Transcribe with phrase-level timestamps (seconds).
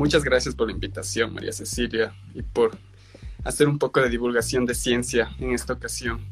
[0.00, 2.78] muchas gracias por la invitación, María Cecilia, y por
[3.44, 6.26] hacer un poco de divulgación de ciencia en esta ocasión.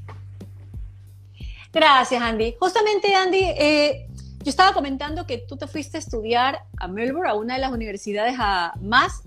[1.70, 2.56] Gracias, Andy.
[2.58, 4.08] Justamente, Andy, eh,
[4.42, 7.70] yo estaba comentando que tú te fuiste a estudiar a Melbourne, a una de las
[7.70, 8.38] universidades
[8.80, 9.24] más,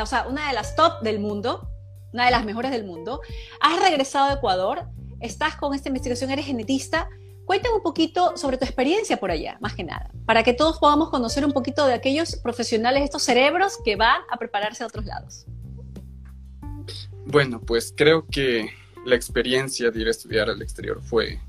[0.00, 1.68] o sea, una de las top del mundo,
[2.12, 3.20] una de las mejores del mundo.
[3.60, 4.84] Has regresado a Ecuador,
[5.18, 7.08] estás con esta investigación, eres genetista.
[7.50, 11.10] Cuéntame un poquito sobre tu experiencia por allá, más que nada, para que todos podamos
[11.10, 15.46] conocer un poquito de aquellos profesionales, estos cerebros que van a prepararse a otros lados.
[17.26, 18.70] Bueno, pues creo que
[19.04, 21.40] la experiencia de ir a estudiar al exterior fue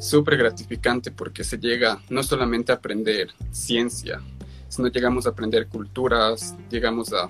[0.00, 4.22] súper gratificante porque se llega no solamente a aprender ciencia,
[4.70, 7.28] sino llegamos a aprender culturas, llegamos a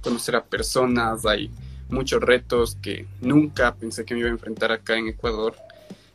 [0.00, 1.50] conocer a personas, hay
[1.90, 5.54] muchos retos que nunca pensé que me iba a enfrentar acá en Ecuador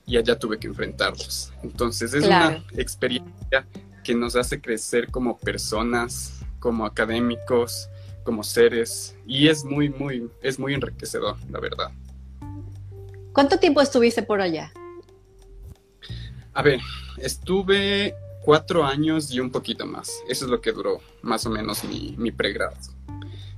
[0.09, 1.53] y allá tuve que enfrentarlos.
[1.61, 3.67] Entonces es una experiencia
[4.03, 7.89] que nos hace crecer como personas, como académicos,
[8.23, 11.91] como seres y es muy, muy, es muy enriquecedor, la verdad.
[13.33, 14.73] ¿Cuánto tiempo estuviste por allá?
[16.53, 16.79] A ver,
[17.17, 20.11] estuve cuatro años y un poquito más.
[20.27, 22.75] Eso es lo que duró más o menos mi, mi pregrado.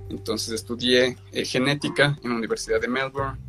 [0.09, 3.39] Entonces estudié eh, genética en la Universidad de Melbourne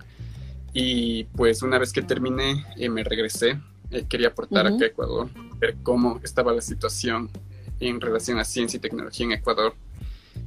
[0.73, 3.61] y pues una vez que terminé eh, me regresé.
[3.91, 7.31] Eh, quería aportar acá a Ecuador, ver cómo estaba la situación
[7.79, 9.75] en relación a ciencia y tecnología en Ecuador.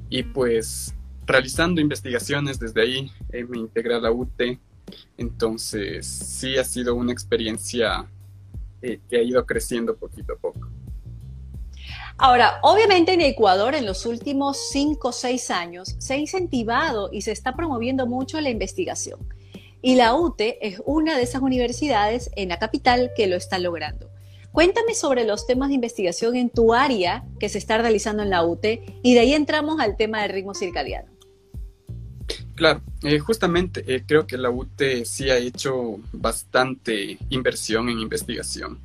[0.10, 0.96] Y pues
[1.28, 3.12] realizando investigaciones desde ahí
[3.48, 4.42] me integré a la UT.
[5.18, 8.06] Entonces sí ha sido una experiencia
[8.82, 10.70] que ha ido creciendo poquito a poco.
[12.18, 17.22] Ahora, obviamente en Ecuador en los últimos cinco o seis años se ha incentivado y
[17.22, 19.20] se está promoviendo mucho la investigación.
[19.86, 24.10] Y la UTE es una de esas universidades en la capital que lo está logrando.
[24.52, 28.44] Cuéntame sobre los temas de investigación en tu área que se está realizando en la
[28.44, 31.08] UTE y de ahí entramos al tema del ritmo circadiano.
[32.56, 38.80] Claro, eh, justamente eh, creo que la UTE sí ha hecho bastante inversión en investigación,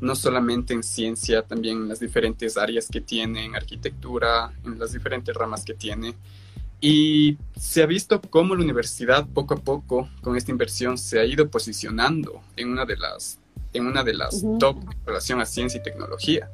[0.00, 4.92] no solamente en ciencia, también en las diferentes áreas que tiene, en arquitectura, en las
[4.92, 6.14] diferentes ramas que tiene.
[6.80, 11.24] Y se ha visto cómo la universidad poco a poco con esta inversión se ha
[11.24, 13.40] ido posicionando en una de las,
[13.72, 16.50] en una de las top en relación a ciencia y tecnología.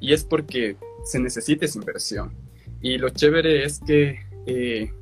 [0.00, 2.32] Y es porque se necesita esa inversión.
[2.80, 4.92] Y lo chévere es que eh,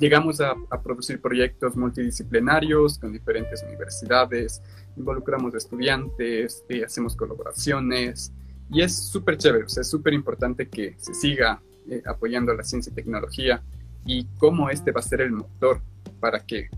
[0.00, 4.62] llegamos a, producir proyectos multidisciplinarios con diferentes universidades,
[4.96, 8.32] involucramos estudiantes, eh, hacemos colaboraciones
[8.70, 12.64] y es súper chévere, o sea, es súper importante que se siga eh, apoyando la
[12.64, 13.62] ciencia y tecnología
[14.04, 15.80] y cómo este va a ser el motor
[16.20, 16.68] para que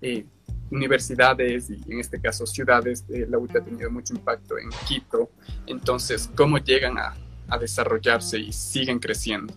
[0.00, 0.24] eh,
[0.70, 5.30] universidades y en este caso ciudades, la UTA ha tenido mucho impacto en Quito,
[5.66, 7.14] entonces cómo llegan a,
[7.48, 9.54] a desarrollarse y siguen creciendo.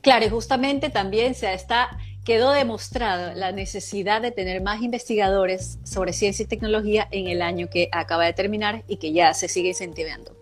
[0.00, 6.12] Claro, y justamente también se está, quedó demostrada la necesidad de tener más investigadores sobre
[6.12, 9.68] ciencia y tecnología en el año que acaba de terminar y que ya se sigue
[9.68, 10.36] incentivando.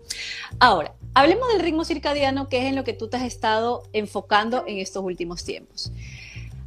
[0.59, 4.65] Ahora, hablemos del ritmo circadiano, que es en lo que tú te has estado enfocando
[4.67, 5.91] en estos últimos tiempos.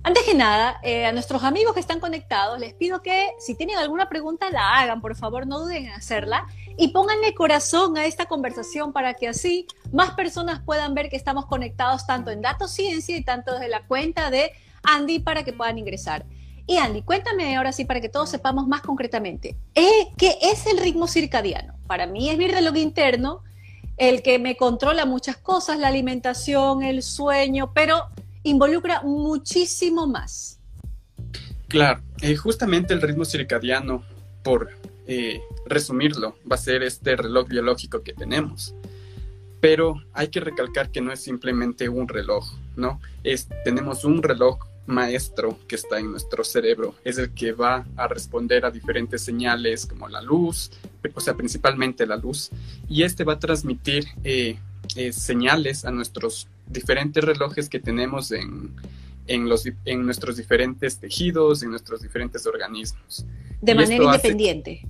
[0.03, 3.77] Antes que nada, eh, a nuestros amigos que están conectados, les pido que si tienen
[3.77, 6.47] alguna pregunta la hagan, por favor, no duden en hacerla
[6.79, 11.45] y pónganle corazón a esta conversación para que así más personas puedan ver que estamos
[11.47, 15.77] conectados tanto en Datos Ciencia y tanto desde la cuenta de Andy para que puedan
[15.77, 16.25] ingresar.
[16.67, 20.79] Y Andy, cuéntame ahora sí para que todos sepamos más concretamente, ¿eh, ¿qué es el
[20.79, 21.75] ritmo circadiano?
[21.87, 23.43] Para mí es mi reloj interno,
[23.99, 28.09] el que me controla muchas cosas, la alimentación, el sueño, pero
[28.43, 30.61] involucra muchísimo más.
[31.69, 34.03] Claro, eh, justamente el ritmo circadiano,
[34.43, 34.71] por
[35.07, 38.75] eh, resumirlo, va a ser este reloj biológico que tenemos.
[39.61, 43.01] Pero hay que recalcar que no es simplemente un reloj, ¿no?
[43.25, 48.09] Es, tenemos un reloj maestro que está en nuestro cerebro, es el que va a
[48.09, 50.71] responder a diferentes señales como la luz,
[51.15, 52.51] o sea, principalmente la luz,
[52.89, 54.59] y este va a transmitir eh,
[54.97, 58.75] eh, señales a nuestros diferentes relojes que tenemos en,
[59.27, 63.25] en, los, en nuestros diferentes tejidos, en nuestros diferentes organismos.
[63.61, 64.87] De manera independiente.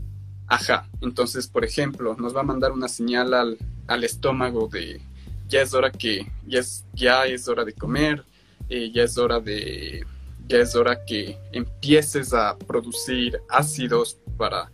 [0.46, 5.00] Ajá, entonces, por ejemplo, nos va a mandar una señal al, al estómago de
[5.48, 8.24] ya es hora que, ya es, ya es hora de comer,
[8.68, 10.04] eh, ya es hora de,
[10.46, 14.70] ya es hora que empieces a producir ácidos para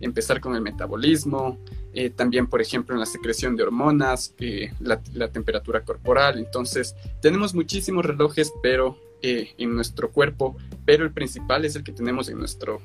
[0.00, 1.58] empezar con el metabolismo,
[1.92, 6.38] eh, también, por ejemplo, en la secreción de hormonas, eh, la, temperatura corporal.
[6.38, 11.92] Entonces, tenemos muchísimos relojes, pero eh, en nuestro cuerpo, pero el principal es el que
[11.92, 12.80] tenemos en nuestro,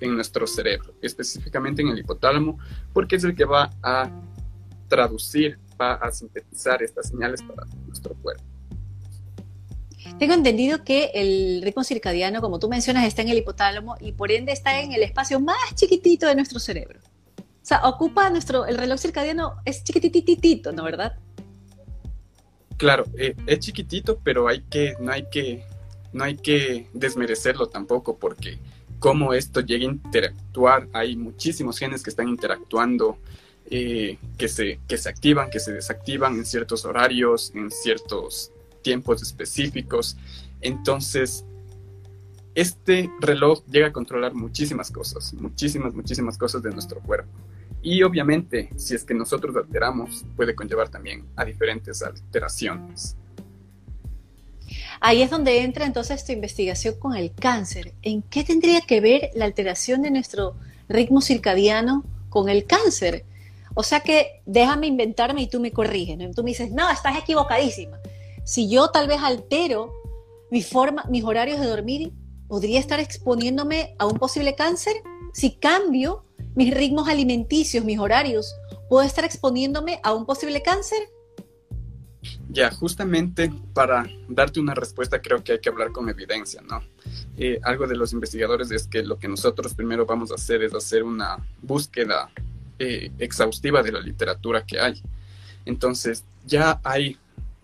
[0.00, 2.58] en nuestro cerebro, específicamente en el hipotálamo,
[2.92, 4.10] porque es el que va a
[4.88, 8.51] traducir, va a sintetizar estas señales para nuestro cuerpo.
[10.18, 14.32] Tengo entendido que el ritmo circadiano, como tú mencionas, está en el hipotálamo y por
[14.32, 17.00] ende está en el espacio más chiquitito de nuestro cerebro.
[17.38, 21.16] O sea, ocupa nuestro, el reloj circadiano es chiquitititito, ¿no verdad?
[22.76, 25.64] Claro, eh, es chiquitito, pero hay que, no hay que,
[26.12, 28.58] no hay que desmerecerlo tampoco, porque
[28.98, 33.18] como esto llega a interactuar, hay muchísimos genes que están interactuando,
[33.70, 38.50] eh, que, se, que se activan, que se desactivan en ciertos horarios, en ciertos
[38.82, 40.16] tiempos específicos.
[40.60, 41.44] Entonces,
[42.54, 47.30] este reloj llega a controlar muchísimas cosas, muchísimas, muchísimas cosas de nuestro cuerpo.
[47.82, 53.16] Y obviamente, si es que nosotros alteramos, puede conllevar también a diferentes alteraciones.
[55.00, 57.92] Ahí es donde entra entonces tu investigación con el cáncer.
[58.02, 60.54] ¿En qué tendría que ver la alteración de nuestro
[60.88, 63.24] ritmo circadiano con el cáncer?
[63.74, 66.18] O sea que déjame inventarme y tú me corriges.
[66.36, 67.98] Tú me dices, no, estás equivocadísima.
[68.44, 69.92] Si yo tal vez altero
[70.50, 72.12] mi forma, mis horarios de dormir,
[72.48, 74.94] ¿podría estar exponiéndome a un posible cáncer?
[75.32, 76.24] Si cambio
[76.54, 78.54] mis ritmos alimenticios, mis horarios,
[78.88, 80.98] ¿puedo estar exponiéndome a un posible cáncer?
[82.50, 86.82] Ya, justamente para darte una respuesta creo que hay que hablar con evidencia, ¿no?
[87.38, 90.74] Eh, algo de los investigadores es que lo que nosotros primero vamos a hacer es
[90.74, 92.30] hacer una búsqueda
[92.78, 95.00] eh, exhaustiva de la literatura que hay.
[95.64, 97.16] Entonces, ya hay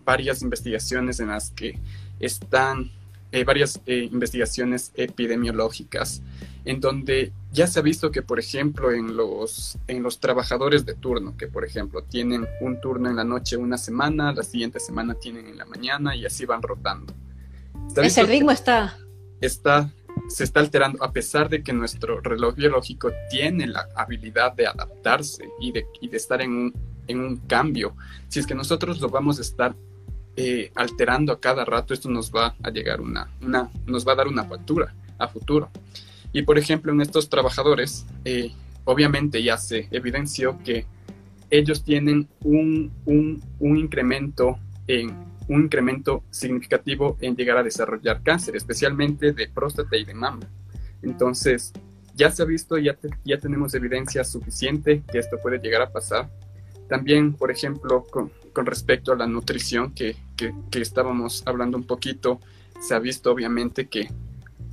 [0.09, 1.77] varias investigaciones en las que
[2.19, 2.89] están
[3.31, 6.23] eh, varias eh, investigaciones epidemiológicas
[6.65, 10.95] en donde ya se ha visto que, por ejemplo, en los, en los trabajadores de
[10.95, 15.13] turno, que por ejemplo tienen un turno en la noche una semana, la siguiente semana
[15.13, 17.13] tienen en la mañana y así van rotando.
[17.95, 18.97] Ese ritmo está...
[19.41, 19.91] Está
[20.27, 25.49] se está alterando a pesar de que nuestro reloj biológico tiene la habilidad de adaptarse
[25.61, 26.73] y de, y de estar en un,
[27.07, 27.95] en un cambio.
[28.27, 29.75] Si es que nosotros lo vamos a estar
[30.41, 34.15] eh, alterando a cada rato, esto nos va a llegar una, una, nos va a
[34.15, 35.69] dar una factura a futuro.
[36.31, 38.53] Y por ejemplo, en estos trabajadores, eh,
[38.85, 40.85] obviamente ya se evidenció que
[41.49, 44.57] ellos tienen un, un, un, incremento
[44.87, 45.13] en
[45.49, 50.47] un incremento significativo en llegar a desarrollar cáncer, especialmente de próstata y de mama.
[51.01, 51.73] Entonces,
[52.15, 56.29] ya se ha visto, ya, ya tenemos evidencia suficiente que esto puede llegar a pasar.
[56.89, 58.31] También, por ejemplo, con,
[58.65, 62.41] respecto a la nutrición que, que, estábamos hablando un poquito,
[62.81, 64.09] se ha visto obviamente que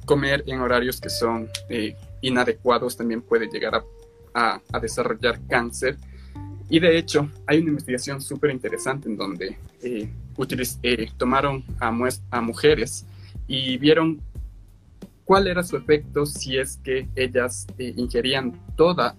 [0.07, 3.85] comer en horarios que son eh, inadecuados también puede llegar
[4.35, 5.99] a, a, desarrollar cáncer.
[6.69, 10.11] Y de hecho, hay una investigación súper interesante en donde eh,
[10.83, 11.97] eh, tomaron a,
[12.31, 13.07] a mujeres
[13.47, 14.21] y vieron
[15.25, 19.17] cuál era su efecto si es que ellas ingerían toda,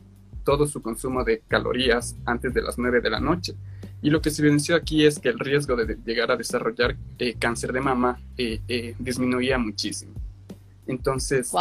[0.47, 3.53] todo su consumo de calorías antes de las 9 de la noche.
[4.01, 7.35] Y lo que se evidenció aquí es que el riesgo de llegar a desarrollar eh,
[7.37, 10.13] cáncer de mama eh, eh, disminuía muchísimo.
[10.87, 11.51] Entonces,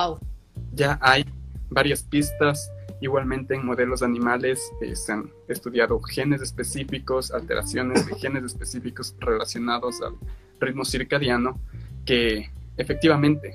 [0.73, 1.25] ya hay
[1.69, 2.71] varias pistas.
[3.01, 4.61] Igualmente en modelos animales
[4.95, 10.15] se han estudiado genes específicos, alteraciones de genes específicos relacionados al
[10.61, 11.59] ritmo circadiano
[12.05, 13.53] que efectivamente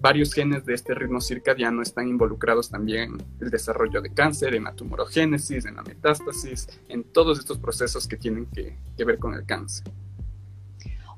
[0.00, 4.64] varios genes de este ritmo circadiano están involucrados también en el desarrollo de cáncer, en
[4.64, 9.44] la tumorogénesis, en la metástasis, en todos estos procesos que tienen que, ver con el
[9.44, 9.86] cáncer.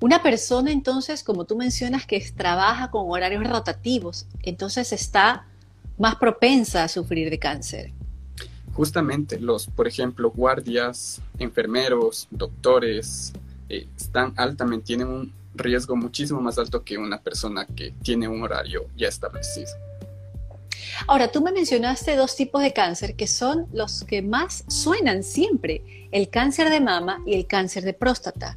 [0.01, 5.47] Una persona entonces, como tú mencionas, que trabaja con horarios rotativos, entonces está
[5.99, 7.93] más propensa a sufrir de cáncer.
[8.73, 13.33] Justamente los, por ejemplo, guardias, enfermeros, doctores,
[13.69, 18.43] eh, están altamente, tienen un riesgo muchísimo más alto que una persona que tiene un
[18.43, 19.71] horario ya establecido.
[21.07, 26.09] Ahora, tú me mencionaste dos tipos de cáncer que son los que más suenan siempre,
[26.11, 28.57] el cáncer de mama y el cáncer de próstata.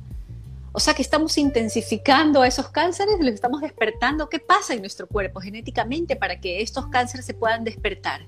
[0.72, 4.28] O sea que estamos intensificando a esos cánceres, los estamos despertando.
[4.28, 8.28] ¿Qué pasa en nuestro cuerpo genéticamente para que estos cánceres se puedan despertar?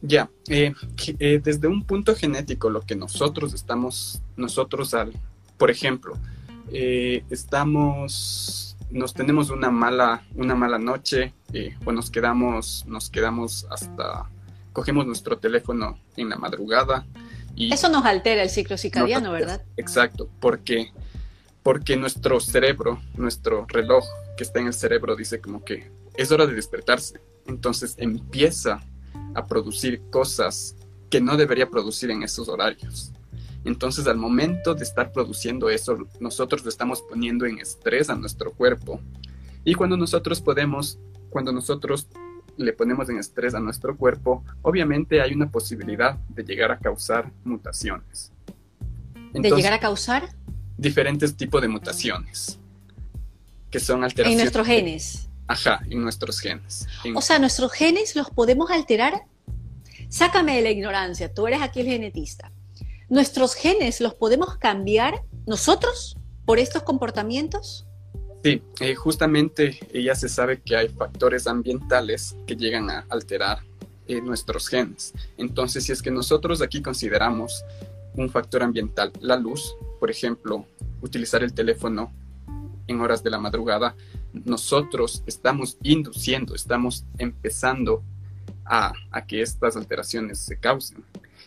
[0.00, 0.72] Ya, eh,
[1.18, 5.12] eh, desde un punto genético, lo que nosotros estamos, nosotros al,
[5.58, 6.16] por ejemplo,
[6.72, 13.66] eh, estamos, nos tenemos una mala, una mala noche, eh, o nos quedamos, nos quedamos
[13.70, 14.30] hasta,
[14.72, 17.06] cogemos nuestro teléfono en la madrugada.
[17.54, 19.62] Y Eso nos altera el ciclo circadiano, ¿verdad?
[19.76, 20.92] Exacto, porque,
[21.62, 24.04] porque nuestro cerebro, nuestro reloj
[24.36, 27.20] que está en el cerebro dice como que es hora de despertarse.
[27.46, 28.80] Entonces empieza
[29.34, 30.74] a producir cosas
[31.10, 33.12] que no debería producir en esos horarios.
[33.64, 38.52] Entonces, al momento de estar produciendo eso, nosotros lo estamos poniendo en estrés a nuestro
[38.52, 39.00] cuerpo.
[39.64, 40.98] Y cuando nosotros podemos,
[41.30, 42.08] cuando nosotros
[42.56, 47.30] le ponemos en estrés a nuestro cuerpo, obviamente hay una posibilidad de llegar a causar
[47.44, 48.32] mutaciones.
[49.32, 50.28] ¿De llegar a causar?
[50.76, 52.58] Diferentes tipos de mutaciones.
[53.70, 54.38] que son alteraciones.
[54.38, 55.28] En nuestros genes.
[55.46, 56.86] Ajá, en nuestros genes.
[57.14, 59.22] O sea, nuestros genes los podemos alterar.
[60.10, 62.52] Sácame de la ignorancia, tú eres aquí el genetista.
[63.12, 66.16] ¿Nuestros genes los podemos cambiar nosotros
[66.46, 67.86] por estos comportamientos?
[68.42, 73.58] Sí, eh, justamente ya se sabe que hay factores ambientales que llegan a alterar
[74.08, 75.12] eh, nuestros genes.
[75.36, 77.66] Entonces, si es que nosotros aquí consideramos
[78.14, 80.64] un factor ambiental, la luz, por ejemplo,
[81.02, 82.10] utilizar el teléfono
[82.86, 83.94] en horas de la madrugada,
[84.32, 88.02] nosotros estamos induciendo, estamos empezando
[88.64, 88.94] a,
[89.26, 91.04] que estas alteraciones se causen.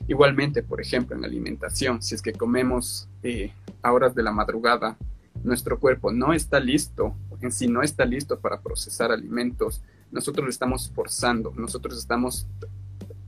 [0.08, 4.32] Igualmente, por ejemplo, en la alimentación, si es que comemos eh, a horas de la
[4.32, 4.98] madrugada,
[5.44, 10.50] nuestro cuerpo no está listo, en sí no está listo para procesar alimentos, nosotros lo
[10.50, 12.48] estamos forzando, nosotros estamos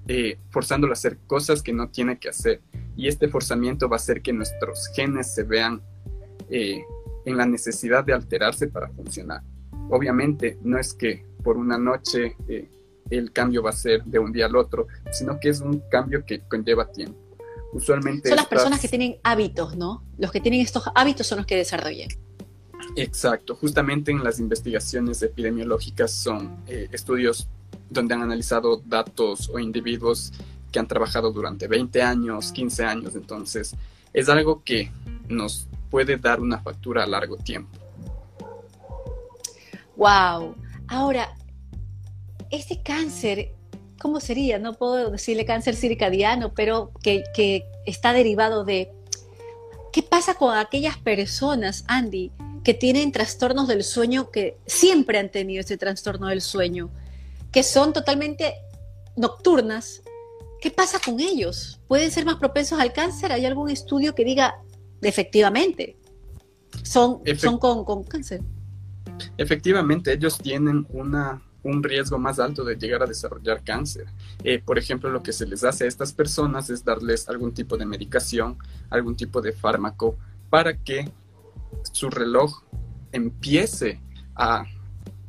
[0.08, 2.62] eh, forzándolo a hacer cosas que no tiene que hacer.
[2.96, 5.82] Y este forzamiento va a hacer que nuestros genes se vean
[6.50, 6.82] eh,
[7.26, 9.42] en la necesidad de alterarse para funcionar.
[9.90, 12.70] Obviamente no es que por una noche eh,
[13.10, 16.26] el cambio va a ser de un día al otro, sino que es un cambio
[16.26, 17.18] que conlleva tiempo.
[17.74, 20.04] Usualmente son las personas que tienen hábitos, ¿no?
[20.18, 22.10] Los que tienen estos hábitos son los que desarrollan.
[22.96, 27.48] Exacto, justamente en las investigaciones epidemiológicas son eh, estudios
[27.90, 30.34] donde han analizado datos o individuos
[30.72, 33.76] que han trabajado durante 20 años, 15 años, entonces
[34.14, 34.92] es algo que
[35.28, 37.78] nos puede dar una factura a largo tiempo.
[39.96, 40.56] Wow.
[40.88, 41.36] Ahora,
[42.52, 43.54] este cáncer,
[44.00, 44.60] ¿cómo sería?
[44.60, 48.92] No puedo decirle cáncer circadiano, pero que, que está derivado de...
[49.92, 52.32] ¿Qué pasa con aquellas personas, Andy,
[52.64, 56.90] que tienen trastornos del sueño, que siempre han tenido ese trastorno del sueño,
[57.52, 58.54] que son totalmente
[59.16, 60.04] nocturnas?
[60.62, 61.80] ¿Qué pasa con ellos?
[61.88, 63.32] ¿Pueden ser más propensos al cáncer?
[63.32, 64.62] ¿Hay algún estudio que diga
[65.02, 65.98] efectivamente,
[66.84, 68.42] son, son con, cáncer.
[69.38, 74.08] Efectivamente, ellos tienen una, un riesgo más alto de llegar a desarrollar cáncer.
[74.44, 77.78] Eh, por ejemplo, lo que se les hace a estas personas es darles algún tipo
[77.78, 78.58] de medicación,
[78.90, 80.18] algún tipo de fármaco,
[80.50, 81.12] para que
[81.92, 82.64] su reloj
[83.12, 84.00] empiece
[84.36, 84.66] a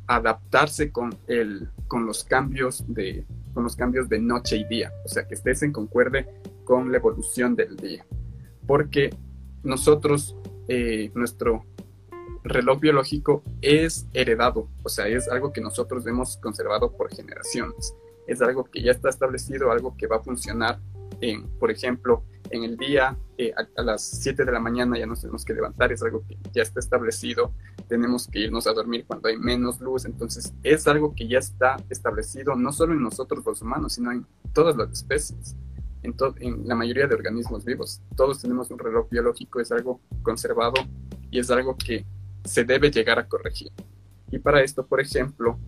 [0.07, 5.07] adaptarse con, el, con, los cambios de, con los cambios de noche y día, o
[5.07, 6.27] sea, que estés en concuerde
[6.63, 8.05] con la evolución del día.
[8.65, 9.13] Porque
[9.63, 10.35] nosotros,
[10.67, 11.65] eh, nuestro
[12.43, 17.93] reloj biológico es heredado, o sea, es algo que nosotros hemos conservado por generaciones.
[18.27, 20.79] Es algo que ya está establecido, algo que va a funcionar
[21.21, 25.21] en, por ejemplo, en el día eh, a, las 7 de la mañana ya nos
[25.21, 27.53] tenemos que levantar, es algo que ya está establecido,
[27.87, 31.77] tenemos que irnos a dormir cuando hay menos luz, entonces es algo que ya está
[31.89, 35.55] establecido no solo en nosotros los humanos, sino en todas las especies
[36.03, 38.01] en, en la mayoría de organismos vivos.
[38.15, 40.75] Todos tenemos un reloj biológico, es algo conservado
[41.29, 42.05] y es algo que
[42.43, 43.71] se debe llegar a corregir.
[44.31, 45.59] Y para esto, por ejemplo,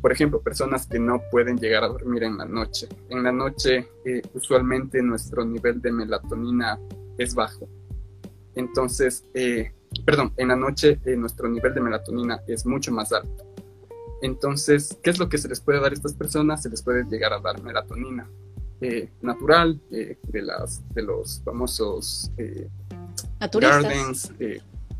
[0.00, 2.88] por ejemplo, personas que no pueden llegar a dormir en la noche.
[3.08, 6.78] En la noche, eh, usualmente nuestro nivel de melatonina
[7.16, 7.68] es bajo.
[8.54, 9.72] Entonces, eh,
[10.04, 13.44] perdón, en la noche eh, nuestro nivel de melatonina es mucho más alto.
[14.22, 16.62] Entonces, ¿qué es lo que se les puede dar a estas personas?
[16.62, 18.28] Se les puede llegar a dar melatonina.
[19.22, 22.30] Natural de, las, de los famosos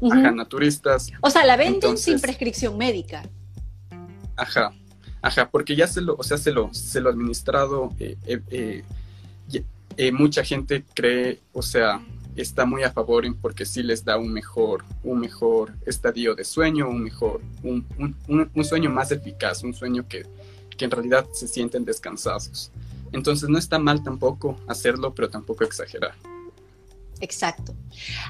[0.00, 1.10] eh, ajá, naturistas.
[1.20, 3.22] O sea, la venden sin prescripción médica.
[4.36, 4.72] Ajá,
[5.22, 7.92] ajá, porque ya se lo, o sea, se lo, se lo administrado,
[10.12, 12.00] mucha gente cree, o sea,
[12.36, 16.88] está muy a favor porque sí les da un mejor, un mejor estadio de sueño,
[16.88, 20.24] un mejor, un, un, un sueño más eficaz, un sueño que,
[20.76, 22.70] que en realidad se sienten descansados.
[23.12, 26.14] Entonces no está mal tampoco hacerlo, pero tampoco exagerar.
[27.20, 27.74] Exacto.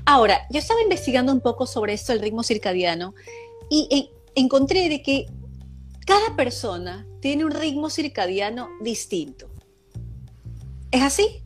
[0.05, 3.15] Ahora, yo estaba investigando un poco sobre esto, el ritmo circadiano,
[3.71, 5.27] y encontré de que
[6.07, 9.51] cada persona tiene un ritmo circadiano distinto.
[10.91, 11.43] ¿Es así?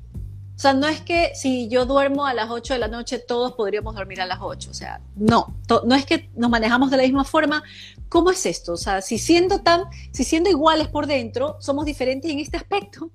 [0.54, 3.54] O sea, no es que si yo duermo a las 8 de la noche, todos
[3.54, 4.70] podríamos dormir a las 8.
[4.70, 7.64] O sea, no, no es que nos manejamos de la misma forma.
[8.08, 8.74] ¿Cómo es esto?
[8.74, 13.10] O sea, si siendo tan, si siendo iguales por dentro, somos diferentes en este aspecto.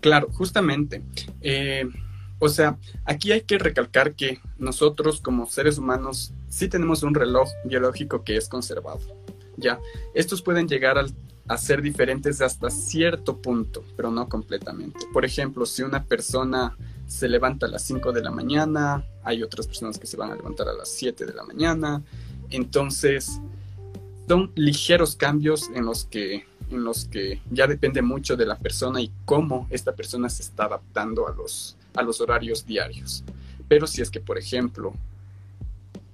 [0.00, 1.04] Claro, justamente.
[1.40, 1.84] Eh,
[2.44, 7.48] o sea, aquí hay que recalcar que nosotros como seres humanos sí tenemos un reloj
[7.64, 8.98] biológico que es conservado.
[9.56, 9.78] Ya,
[10.12, 14.98] estos pueden llegar a, ser diferentes hasta cierto punto, pero no completamente.
[15.12, 19.68] Por ejemplo, si una persona se levanta a las 5 de la mañana, hay otras
[19.68, 22.02] personas que se van a levantar a las 7 de la mañana,
[22.50, 23.40] entonces
[24.26, 29.00] son ligeros cambios en los que en los que ya depende mucho de la persona
[29.00, 33.24] y cómo esta persona se está adaptando a los, a los horarios diarios.
[33.68, 34.92] Pero si es que, por ejemplo,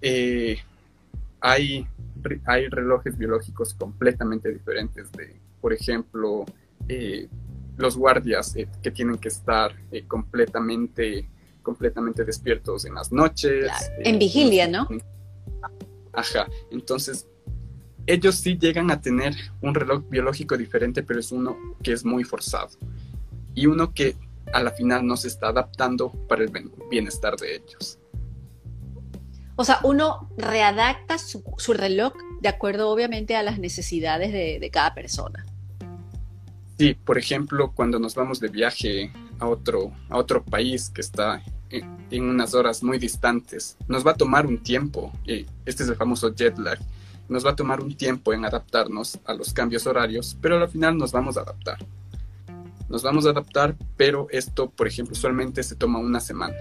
[0.01, 0.59] eh,
[1.41, 1.87] hay
[2.47, 6.45] hay relojes biológicos completamente diferentes de, por ejemplo,
[6.89, 7.29] eh,
[7.77, 9.73] los guardias eh, que tienen que estar
[10.09, 11.29] completamente,
[11.63, 13.71] completamente despiertos en las noches.
[14.01, 14.89] En vigilia, ¿no?
[16.13, 16.49] Ajá.
[16.73, 17.27] Entonces,
[18.07, 22.25] ellos sí llegan a tener un reloj biológico diferente, pero es uno que es muy
[22.25, 22.71] forzado.
[23.55, 24.17] Y uno que
[24.53, 26.51] a la final no se está adaptando para el
[26.91, 27.99] bienestar de ellos.
[29.61, 35.45] O sea, uno readapta su, reloj de acuerdo obviamente a las necesidades de, cada persona.
[36.79, 41.43] Sí, por ejemplo, cuando nos vamos de viaje a otro, a otro país que está
[41.71, 45.97] en, unas horas muy distantes, nos va a tomar un tiempo, y este es el
[45.97, 46.79] famoso jet lag,
[47.29, 50.97] nos va a tomar un tiempo en adaptarnos a los cambios horarios, pero al final
[50.97, 51.79] nos vamos a adaptar.
[52.89, 56.55] Nos vamos a adaptar, pero esto, por ejemplo, usualmente se toma una semana.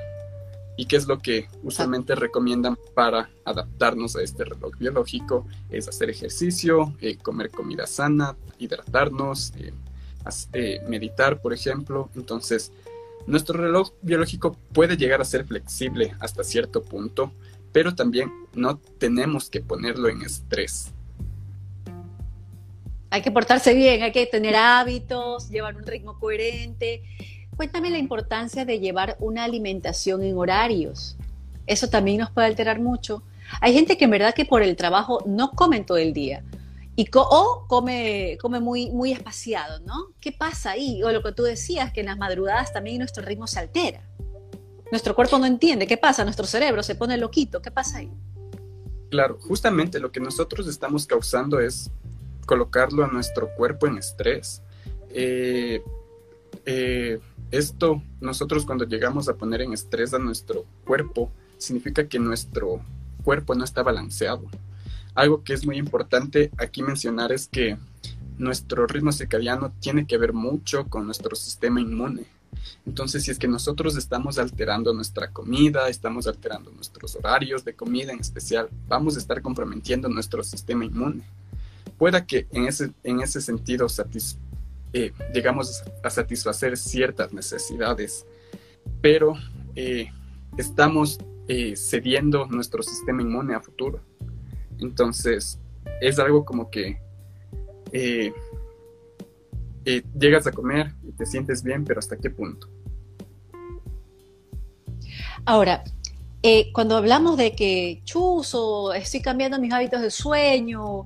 [0.75, 5.47] ¿Y qué es lo que usualmente recomiendan para adaptarnos a este reloj biológico?
[5.69, 9.73] Es hacer ejercicio, eh, comer comida sana, hidratarnos, eh,
[10.53, 12.09] eh, meditar, por ejemplo.
[12.15, 12.71] Entonces,
[13.25, 17.31] nuestro reloj biológico puede llegar a ser flexible hasta cierto punto,
[17.71, 20.91] pero también no tenemos que ponerlo en estrés.
[23.09, 27.03] Hay que portarse bien, hay que tener hábitos, llevar un ritmo coherente
[27.57, 31.17] Cuéntame la importancia de llevar una alimentación en horarios.
[31.65, 33.23] Eso también nos puede alterar mucho.
[33.61, 36.43] Hay gente que en verdad que por el trabajo no comen todo el día
[36.95, 40.13] y o come, come muy, muy espaciado, ¿no?
[40.21, 41.01] ¿Qué pasa ahí?
[41.01, 44.07] O lo que tú decías, que en las madrugadas también nuestro ritmo se altera.
[44.91, 48.11] Nuestro cuerpo no entiende qué pasa, nuestro cerebro se pone loquito, ¿qué pasa ahí?
[49.09, 51.89] Claro, justamente lo que nosotros estamos causando es
[52.47, 54.63] colocarlo a nuestro cuerpo en estrés.
[55.11, 55.83] Eh,
[56.65, 57.19] eh,
[57.51, 62.81] esto, nosotros cuando llegamos a poner en estrés a nuestro cuerpo, significa que nuestro
[63.23, 64.45] cuerpo no está balanceado.
[65.13, 67.77] Algo que es muy importante aquí mencionar es que
[68.37, 72.25] nuestro ritmo circadiano tiene que ver mucho con nuestro sistema inmune.
[72.85, 78.13] Entonces, si es que nosotros estamos alterando nuestra comida, estamos alterando nuestros horarios de comida
[78.13, 81.23] en especial, vamos a estar comprometiendo nuestro sistema inmune.
[81.97, 83.87] Pueda que en ese, en ese sentido
[84.93, 88.25] eh, llegamos a satisfacer ciertas necesidades,
[89.01, 89.33] pero
[89.75, 90.09] eh,
[90.57, 93.99] estamos eh, cediendo nuestro sistema inmune a futuro.
[94.79, 95.59] Entonces,
[96.01, 96.99] es algo como que
[100.19, 102.67] llegas a comer y te sientes bien, pero ¿hasta qué punto?
[105.45, 105.83] Ahora,
[106.73, 111.05] cuando hablamos de que chuzo, estoy cambiando mis hábitos de sueño,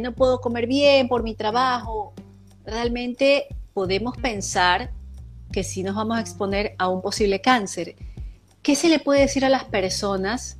[0.00, 2.12] no puedo comer bien por mi trabajo,
[2.64, 4.90] realmente podemos pensar
[5.52, 7.96] que si nos vamos a exponer a un posible cáncer.
[8.62, 10.58] ¿Qué se le puede decir a las personas?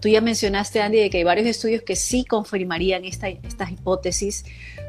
[0.00, 4.44] Tú ya mencionaste, Andy, de que hay varios estudios que sí confirmarían esta, estas hipótesis.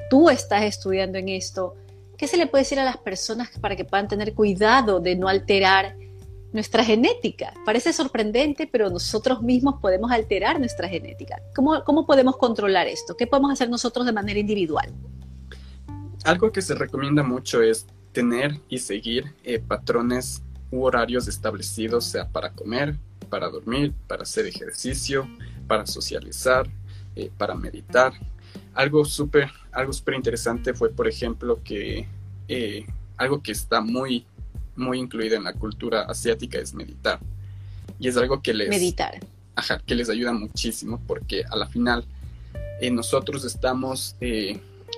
[0.09, 1.75] Tú estás estudiando en esto.
[2.17, 5.27] ¿Qué se le puede decir a las personas para que puedan tener cuidado de no
[5.27, 5.95] alterar
[6.51, 7.53] nuestra genética?
[7.65, 11.41] Parece sorprendente, pero nosotros mismos podemos alterar nuestra genética.
[11.55, 13.15] ¿Cómo, cómo podemos controlar esto?
[13.15, 14.93] ¿Qué podemos hacer nosotros de manera individual?
[16.23, 22.27] algo que se recomienda mucho es tener y seguir eh, patrones u horarios establecidos, sea
[22.27, 22.97] para comer,
[23.29, 25.27] para dormir, para hacer ejercicio,
[25.67, 26.67] para socializar,
[27.15, 28.13] eh, para meditar.
[28.73, 32.07] Algo súper algo interesante fue, por ejemplo, que
[32.47, 32.85] eh,
[33.17, 34.25] algo que está muy,
[34.75, 37.19] muy incluido en la cultura asiática es meditar.
[37.99, 38.69] Y es algo que les...
[38.69, 39.19] Meditar.
[39.55, 42.05] Ajá, que les ayuda muchísimo porque a la final
[42.91, 44.15] nosotros estamos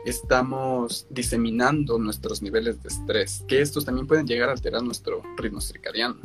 [0.06, 5.62] estamos diseminando nuestros niveles de estrés, que estos también pueden llegar a alterar nuestro ritmo
[5.62, 6.18] circadiano.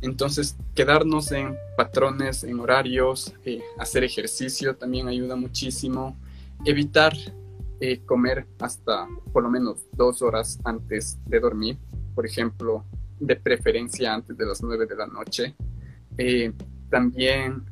[0.00, 6.16] Entonces, quedarnos en patrones, en horarios, eh, hacer ejercicio también ayuda muchísimo.
[6.66, 7.14] Evitar
[7.80, 11.78] eh, comer hasta por lo menos dos horas antes de dormir,
[12.14, 12.84] por ejemplo,
[13.20, 15.54] de preferencia antes de las nueve de la noche.
[16.18, 16.52] Eh,
[16.90, 17.64] también,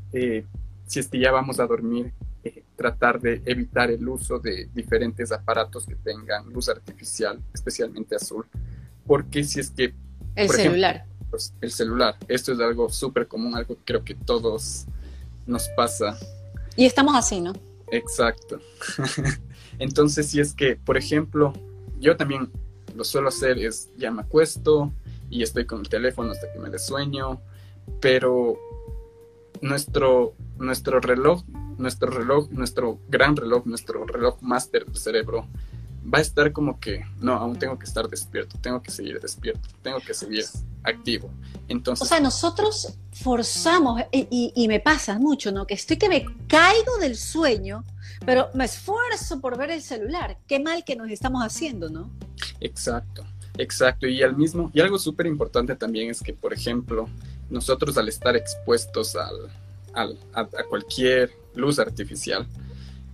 [0.86, 2.12] si es que ya vamos a dormir,
[2.76, 8.44] tratar de evitar el uso de diferentes aparatos que tengan luz artificial, especialmente azul,
[9.06, 9.94] porque si es que...
[10.34, 11.06] El celular.
[11.30, 14.86] pues, el celular, esto es algo súper común, algo que creo que todos
[15.46, 16.18] nos pasa.
[16.76, 17.52] Y estamos así, ¿no?
[17.92, 18.58] Exacto.
[19.78, 21.52] Entonces, si es que, por ejemplo,
[22.00, 22.50] yo también
[22.94, 24.92] lo suelo hacer es ya me acuesto
[25.30, 27.40] y estoy con el teléfono hasta que me dé sueño,
[28.00, 28.58] pero
[29.60, 31.42] nuestro, nuestro reloj
[31.78, 35.46] nuestro reloj, nuestro gran reloj, nuestro reloj máster del cerebro,
[36.02, 39.68] va a estar como que, no, aún tengo que estar despierto, tengo que seguir despierto,
[39.82, 40.44] tengo que seguir
[40.82, 41.30] activo.
[41.68, 45.66] Entonces, o sea, nosotros forzamos, y, me pasa mucho, ¿no?
[45.66, 47.84] Que estoy que me caigo del sueño,
[48.26, 50.38] pero me esfuerzo por ver el celular.
[50.46, 52.10] Qué mal que nos estamos haciendo, ¿no?
[52.60, 53.24] Exacto,
[53.58, 54.06] exacto.
[54.06, 57.08] Y al mismo, y algo súper importante también es que, por ejemplo,
[57.48, 62.46] nosotros al estar expuestos al, a, cualquier luz artificial,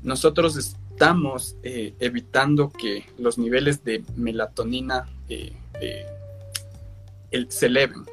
[0.03, 8.05] nosotros estamos eh, evitando que los niveles de melatonina eh, eh, se eleven.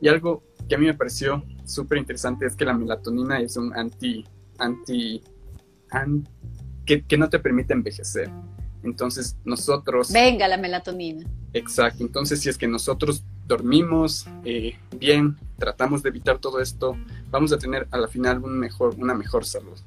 [0.00, 3.76] Y algo que a mí me pareció súper interesante es que la melatonina es un
[3.76, 4.24] anti,
[4.56, 5.22] anti,
[6.86, 8.30] que, que, no te permite envejecer.
[8.82, 10.10] Entonces nosotros...
[10.10, 11.28] Venga la melatonina.
[11.52, 14.26] Exacto, entonces si es que nosotros dormimos
[14.98, 16.96] bien, tratamos de evitar todo esto,
[17.30, 19.78] vamos a tener a la final un mejor, una mejor salud.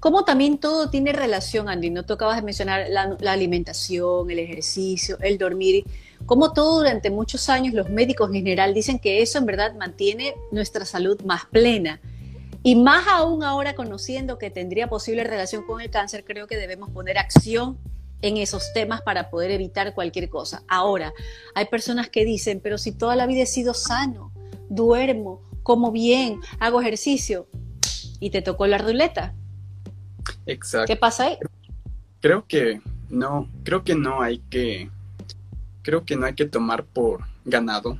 [0.00, 5.36] Como también todo tiene relación, Andy, no tocabas de mencionar la, alimentación, el ejercicio, el
[5.36, 5.84] dormir
[6.26, 10.34] como todo durante muchos años los médicos en general dicen que eso en verdad mantiene
[10.52, 12.00] nuestra salud más plena.
[12.62, 16.90] Y más aún ahora conociendo que tendría posible relación con el cáncer, creo que debemos
[16.90, 17.78] poner acción
[18.20, 20.62] en esos temas para poder evitar cualquier cosa.
[20.68, 21.14] Ahora,
[21.54, 24.30] hay personas que dicen, pero si toda la vida he sido sano,
[24.68, 27.46] duermo, como bien, hago ejercicio
[28.20, 29.34] y te tocó la ruleta.
[30.46, 30.92] Exacto.
[30.92, 31.38] ¿Qué pasa ahí?
[32.20, 34.90] Creo que no, creo que no hay que
[35.82, 37.98] creo que no hay que tomar por ganado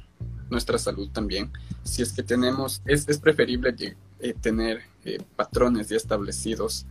[0.51, 1.51] nuestra salud también.
[1.83, 3.75] Si es que tenemos, es, preferible
[4.21, 6.87] eh, tener eh, patrones ya establecidos.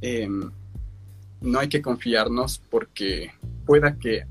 [0.00, 0.50] Em,
[1.40, 3.32] no hay que confiarnos porque
[3.64, 4.26] pueda que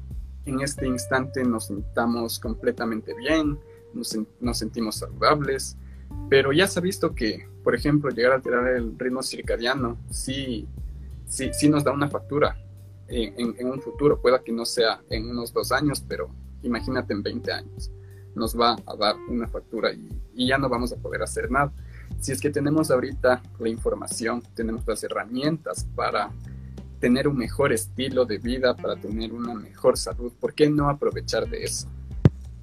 [0.46, 3.60] en este instante nos sintamos completamente bien,
[3.94, 5.78] nos, sentimos saludables,
[6.30, 10.68] pero ya se ha visto que, por ejemplo, llegar a alterar el ritmo circadiano sí,
[11.26, 12.56] sí, sí nos da una factura
[13.08, 16.30] en, un futuro, pueda que no sea en unos dos años, pero
[16.62, 17.92] imagínate en 20 años,
[18.36, 21.74] nos va a dar una factura y, y ya no vamos a poder hacer nada.
[22.20, 26.30] Si es que tenemos ahorita la información, tenemos las herramientas para
[27.00, 31.50] tener un mejor estilo de vida, para tener una mejor salud, ¿por qué no aprovechar
[31.50, 31.88] de eso?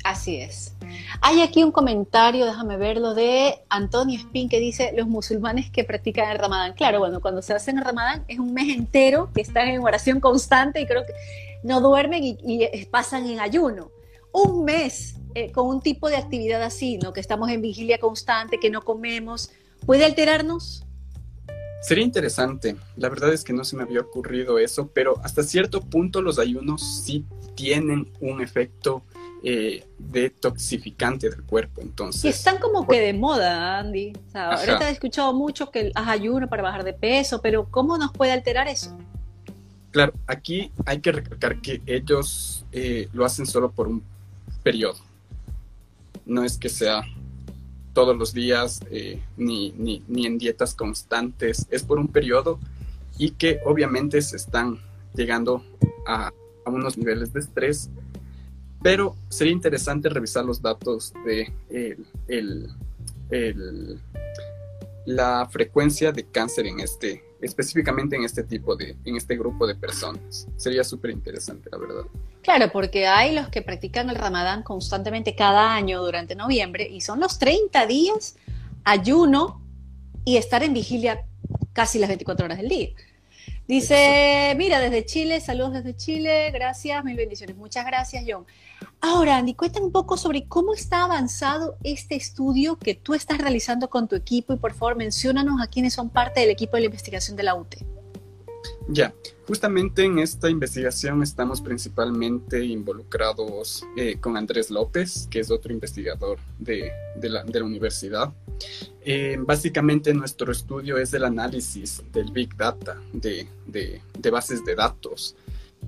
[0.05, 0.75] Así es.
[1.21, 6.31] Hay aquí un comentario, déjame verlo, de Antonio Spin que dice, los musulmanes que practican
[6.31, 6.75] el ramadán.
[6.75, 10.19] Claro, bueno, cuando se hacen el ramadán es un mes entero que están en oración
[10.21, 11.13] constante y creo que
[11.63, 13.91] no duermen y, pasan en ayuno.
[14.33, 17.13] Un mes eh, con un tipo de actividad así, ¿no?
[17.13, 19.51] Que estamos en vigilia constante, que no comemos,
[19.87, 20.85] ¿puede alterarnos?
[21.83, 22.77] Sería interesante.
[22.97, 26.39] La verdad es que no se me había ocurrido eso, pero hasta cierto punto los
[26.39, 29.03] ayunos sí tienen un efecto
[29.45, 31.81] eh, detoxificante del cuerpo.
[31.81, 34.13] Entonces, y están como que de moda, Andy.
[34.29, 37.99] O sea, ahorita he escuchado mucho que haz ayuno para bajar de peso, pero ¿cómo
[37.99, 38.97] nos puede alterar eso?
[39.91, 44.03] Claro, aquí hay que recalcar que ellos eh, lo hacen solo por un
[44.63, 44.99] periodo.
[46.25, 47.03] No es que sea
[47.93, 52.61] todos los días eh, ni, ni, ni en dietas constantes, es por un periodo
[53.19, 54.79] y que obviamente se están
[55.15, 55.65] llegando
[56.07, 56.33] a,
[56.65, 57.91] a unos niveles de estrés
[58.83, 61.53] pero sería interesante revisar los datos de
[65.05, 69.75] la frecuencia de cáncer en este, específicamente en este tipo de, en este grupo de
[69.75, 70.47] personas.
[70.57, 72.05] Sería súper interesante, la verdad.
[72.43, 77.21] Claro, porque hay los que practican el ramadán constantemente cada año durante noviembre y son
[77.21, 78.37] los 30 días
[78.85, 79.61] ayuno
[80.25, 81.25] y estar en vigilia
[81.73, 82.89] casi las 24 horas del día.
[83.69, 87.57] Dice, mira, desde Chile, saludos desde Chile, gracias, mil bendiciones.
[87.57, 88.45] Muchas gracias, John.
[89.01, 93.89] Ahora, Andy, cuéntame un poco sobre cómo está avanzado este estudio que tú estás realizando
[93.89, 96.87] con tu equipo y por favor menciónanos a quienes son parte del equipo de la
[96.87, 97.87] investigación de la UTE.
[98.89, 99.15] Ya,
[99.47, 106.39] justamente en esta investigación estamos principalmente involucrados eh, con Andrés López, que es otro investigador
[106.59, 106.91] de,
[107.23, 108.33] la, universidad.
[109.05, 115.37] Eh, básicamente nuestro estudio es el análisis del Big Data, de, de bases de datos.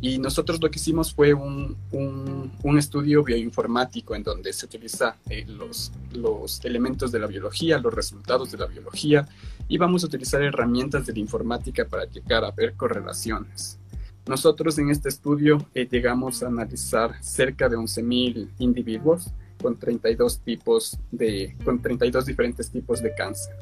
[0.00, 5.44] Y nosotros lo que hicimos fue un, un, estudio bioinformático en donde se utiliza eh,
[5.46, 9.26] los, los elementos de la biología, los resultados de la biología,
[9.68, 13.78] y vamos a utilizar herramientas de la informática para llegar a ver correlaciones.
[14.26, 19.30] Nosotros en este estudio eh, llegamos a analizar cerca de 11.000 individuos
[19.61, 23.54] con 32 tipos de, con 32 diferentes tipos de cáncer.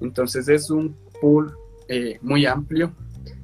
[0.00, 1.56] Entonces es un pool
[1.88, 2.92] eh, muy amplio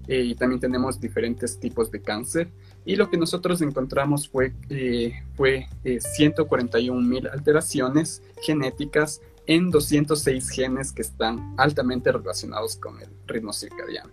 [0.09, 2.51] eh, y también tenemos diferentes tipos de cáncer.
[2.87, 10.49] Y lo que nosotros encontramos fue, eh, fue 141 eh, mil alteraciones genéticas en 206
[10.49, 14.11] genes que están altamente relacionados con el ritmo circadiano.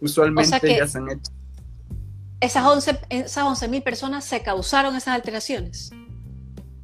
[0.00, 1.30] Usualmente ya se han hecho...
[2.40, 5.90] Esas 11 esas mil personas se causaron esas alteraciones.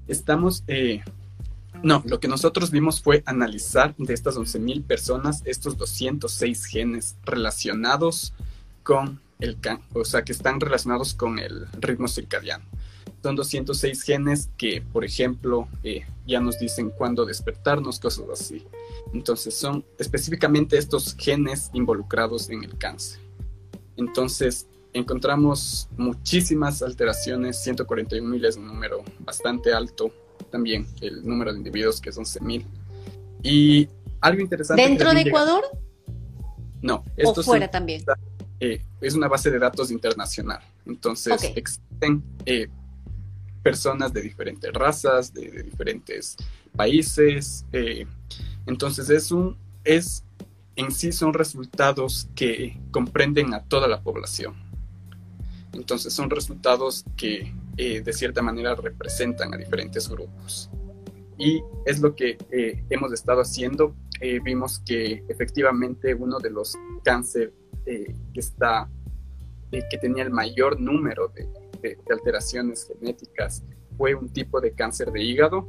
[0.07, 0.65] Estamos
[1.85, 8.33] No, lo que nosotros vimos fue analizar de estas 11.000 personas estos 206 genes relacionados
[8.83, 12.65] con el cáncer, o sea, que están relacionados con el ritmo circadiano.
[13.23, 18.67] Son 206 genes que, por ejemplo, eh, ya nos dicen cuándo despertarnos, cosas así.
[19.13, 23.21] Entonces son específicamente estos genes involucrados en el cáncer.
[23.99, 30.15] Entonces encontramos muchísimas alteraciones, 141 mil es un número bastante alto
[30.55, 32.65] también el número de individuos, que es 11.000.
[33.43, 33.89] Y
[34.21, 34.81] algo interesante...
[34.81, 35.65] ¿Dentro de Ecuador?
[36.81, 37.03] No.
[37.17, 38.05] Esto ¿O fuera también?
[38.61, 40.61] Eh, es una base de datos internacional.
[40.87, 42.69] Entonces, existen eh,
[43.65, 46.37] personas de diferentes razas, de, diferentes
[46.77, 47.67] países.
[47.73, 48.07] Eh,
[48.67, 49.59] entonces, es un...
[49.83, 50.23] Es,
[50.77, 54.55] en sí son resultados que comprenden a toda la población.
[55.73, 60.71] Entonces son resultados que eh, de cierta manera representan a diferentes grupos.
[61.37, 63.97] Y es lo que eh, hemos estado haciendo.
[64.21, 67.53] Eh, vimos que efectivamente uno de los cáncer
[67.85, 68.89] que, está,
[69.71, 71.49] que tenía el mayor número de,
[72.11, 73.63] alteraciones genéticas
[73.99, 75.69] fue un tipo de cáncer de hígado,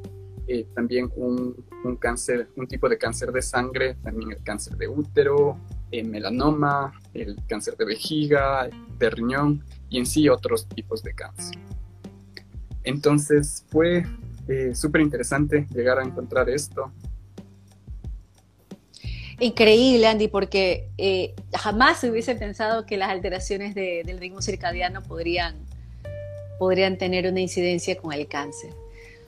[0.74, 5.60] también un, un, cáncer, un tipo de cáncer de sangre, también el cáncer de útero,
[5.92, 11.58] el melanoma, el cáncer de vejiga, de riñón y en sí otros tipos de cáncer.
[12.86, 14.06] Entonces fue
[14.48, 16.92] eh, súper interesante llegar a encontrar esto.
[19.40, 25.56] Increíble, Andy, porque eh, jamás se hubiese pensado que las alteraciones del ritmo circadiano podrían,
[26.58, 28.72] podrían tener una incidencia con el cáncer.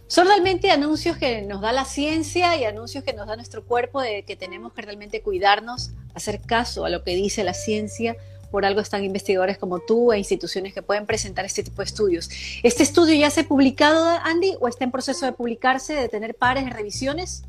[0.08, 4.02] Son realmente anuncios que nos da la ciencia y anuncios que nos da nuestro cuerpo
[4.02, 8.16] de que tenemos que realmente cuidarnos, hacer caso a lo que dice la ciencia,
[8.52, 12.30] por algo están investigadores como tú e instituciones que pueden presentar este tipo de estudios.
[12.64, 16.36] ¿Este estudio ya se ha publicado, Andy, o está en proceso de publicarse, de tener
[16.36, 17.44] pares de revisiones?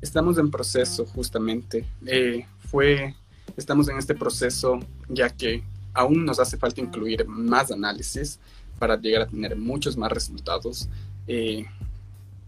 [0.00, 1.86] Estamos en proceso, justamente.
[2.06, 3.14] Eh, fue,
[3.56, 5.62] estamos en este proceso ya que
[5.94, 8.38] aún nos hace falta incluir más análisis
[8.78, 10.88] para llegar a tener muchos más resultados.
[11.26, 11.64] Eh,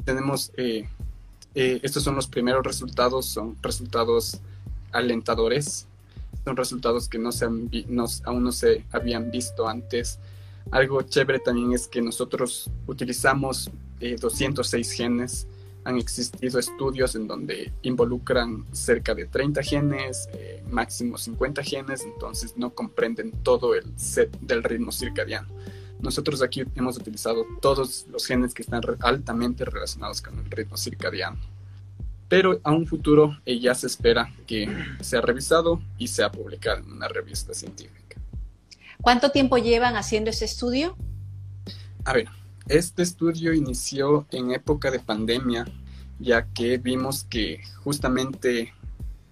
[0.05, 0.87] tenemos, eh,
[1.55, 4.41] estos son los primeros resultados, son resultados
[4.93, 5.87] alentadores
[6.45, 7.71] son resultados que no se han
[8.25, 10.19] aún no se habían visto antes.
[10.71, 15.47] Algo chévere también es que nosotros utilizamos 206 eh, genes.
[15.85, 22.57] Han existido estudios en donde involucran cerca de 30 genes, eh, máximo 50 genes, entonces
[22.57, 25.49] no comprenden todo el set del ritmo circadiano.
[26.01, 31.39] Nosotros aquí hemos utilizado todos los genes que están altamente relacionados con el ritmo circadiano
[32.35, 34.69] pero a un futuro ya se espera que
[35.01, 38.17] sea revisado y sea publicado en una revista científica.
[39.01, 40.97] ¿Cuánto tiempo llevan haciendo ese estudio?
[42.05, 42.27] A ver,
[42.67, 45.65] este estudio inició en época de pandemia,
[46.19, 48.75] ya que vimos que justamente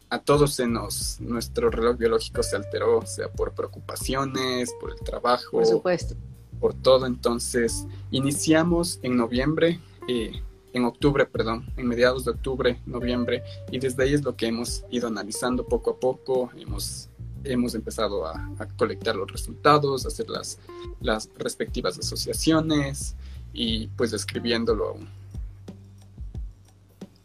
[0.09, 5.51] a todos se nos, nuestro reloj biológico se alteró, sea por preocupaciones, por el trabajo,
[5.51, 6.15] por supuesto,
[6.61, 7.07] por todo.
[7.07, 9.81] Entonces, iniciamos en noviembre.
[10.07, 10.41] Eh,
[10.73, 14.85] en octubre, perdón, en mediados de octubre, noviembre, y desde ahí es lo que hemos
[14.91, 17.09] ido analizando poco a poco, hemos,
[17.45, 20.59] hemos empezado a, colectar los resultados, hacer las,
[21.01, 23.15] las respectivas asociaciones
[23.53, 25.09] y pues escribiéndolo aún.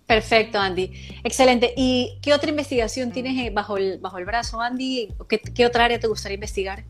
[0.05, 0.91] Perfecto, Andy.
[1.23, 1.73] Excelente.
[1.75, 5.09] ¿Y qué otra investigación tienes eh, bajo el, bajo el brazo, Andy?
[5.27, 6.85] ¿Qué, qué otra área te gustaría investigar?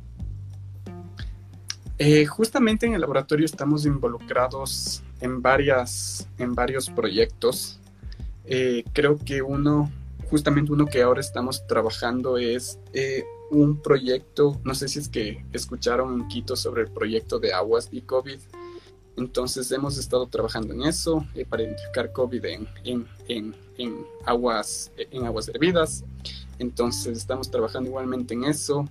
[1.99, 7.79] Eh, justamente en el laboratorio estamos involucrados en, varias, en varios proyectos.
[8.45, 9.91] Eh, creo que uno,
[10.29, 15.43] justamente uno que ahora estamos trabajando es eh, un proyecto, no sé si es que
[15.53, 18.39] escucharon en Quito sobre el proyecto de aguas y COVID.
[19.17, 25.47] Entonces hemos estado trabajando en eso para identificar COVID en, en, en, aguas, en aguas
[25.47, 26.03] hervidas.
[26.59, 28.87] Entonces estamos trabajando igualmente en eso.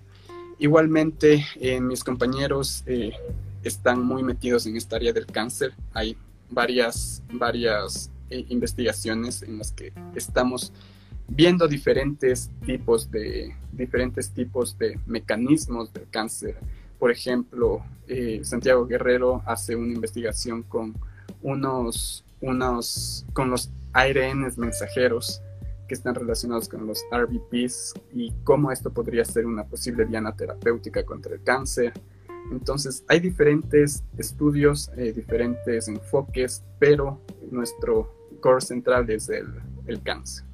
[0.59, 1.45] Igualmente,
[1.81, 2.85] mis compañeros
[3.63, 5.75] están muy metidos en esta área del cáncer.
[5.93, 6.17] Hay
[6.51, 10.73] varias, varias eh, investigaciones en las que estamos
[11.29, 16.57] viendo diferentes tipos de, diferentes tipos de mecanismos del cáncer.
[16.99, 20.95] Por ejemplo, eh, Santiago Guerrero hace una investigación con
[21.43, 25.43] unos, unos, con los ARNs mensajeros
[25.87, 31.05] que están relacionados con los RBPs y cómo esto podría ser una posible diana terapéutica
[31.05, 31.93] contra el cáncer.
[32.51, 37.21] Entonces, hay diferentes estudios, eh, diferentes enfoques, pero
[37.51, 39.47] nuestro core central es el,
[39.87, 40.45] el cáncer.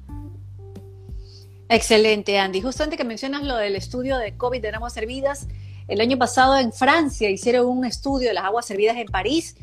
[1.69, 2.61] Excelente, Andy.
[2.61, 5.47] Justo antes que mencionas lo del estudio de COVID de aguas hervidas,
[5.87, 9.55] el año pasado en Francia hicieron un estudio de las aguas hervidas en París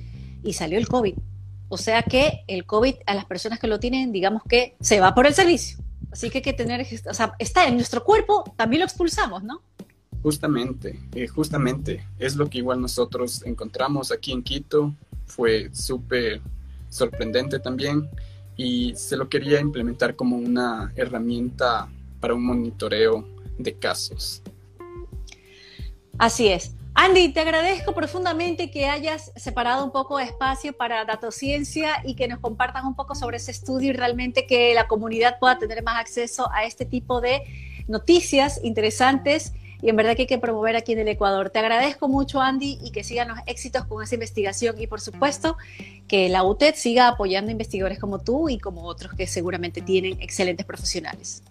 [0.43, 1.15] y salió el COVID.
[1.71, 5.15] O sea que el COVID a las personas que lo tienen, digamos que se va
[5.15, 5.79] por el servicio.
[6.11, 9.63] Así que hay que tener, o sea, está en nuestro cuerpo, también lo expulsamos, ¿no?
[10.21, 14.93] Justamente, eh, justamente, es lo que igual nosotros encontramos aquí en Quito,
[15.27, 16.43] fue súper
[16.89, 18.11] sorprendente también
[18.57, 23.25] y se lo quería implementar como una herramienta para un monitoreo
[23.59, 24.43] de casos.
[26.19, 26.73] Así es.
[27.03, 32.29] Andy, te agradezco profundamente que hayas separado un poco de espacio para Datociencia y que
[32.29, 35.99] nos compartan un poco sobre ese estudio y realmente que la comunidad pueda tener más
[35.99, 37.41] acceso a este tipo de
[37.89, 41.49] noticias interesantes y en verdad que hay que promover aquí en el Ecuador.
[41.49, 45.57] Te agradezco mucho, Andy, y que sigan los éxitos con esa investigación y, por supuesto,
[46.07, 50.67] que la UTED siga apoyando investigadores como tú y como otros que seguramente tienen excelentes
[50.67, 51.43] profesionales.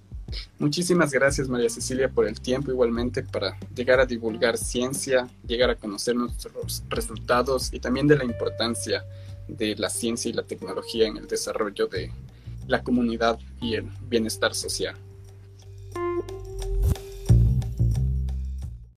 [0.57, 5.75] Muchísimas gracias María Cecilia por el tiempo igualmente para llegar a divulgar ciencia, llegar a
[5.75, 9.03] conocer nuestros resultados y también de la importancia
[9.47, 12.11] de la ciencia y la tecnología en el desarrollo de
[12.67, 14.95] la comunidad y el bienestar social.